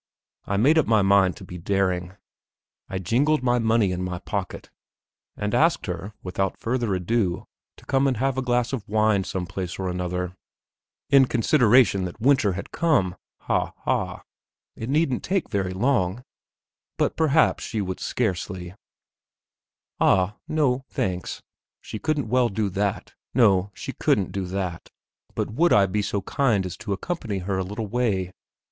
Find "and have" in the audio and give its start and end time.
8.07-8.35